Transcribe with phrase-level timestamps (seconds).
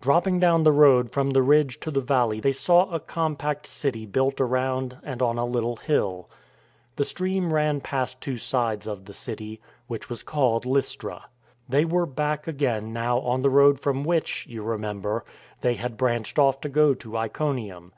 [0.00, 4.06] Dropping down the road from the ridge to the valley they saw a compact city
[4.06, 6.28] built around and on a little hill.
[6.96, 9.92] The stream ran past two sides of the city, 144.
[9.94, 11.30] THE FORWARD TREAD which was called Lystra.
[11.68, 15.24] They were back again now on the road from which— you remember—
[15.60, 17.92] they had branched off to go to Iconium.